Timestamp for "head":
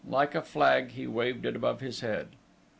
1.99-2.29